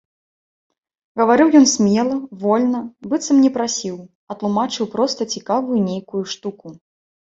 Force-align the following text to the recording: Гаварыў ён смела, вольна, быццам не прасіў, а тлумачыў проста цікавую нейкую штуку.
Гаварыў 1.19 1.47
ён 1.59 1.65
смела, 1.73 2.15
вольна, 2.43 2.81
быццам 3.11 3.37
не 3.45 3.51
прасіў, 3.61 3.95
а 4.33 4.41
тлумачыў 4.41 4.85
проста 4.97 5.21
цікавую 5.37 5.77
нейкую 5.91 6.23
штуку. 6.37 6.67